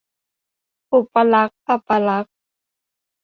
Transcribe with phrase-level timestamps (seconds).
[0.93, 2.35] อุปลักษณ์-อัปลักษณ์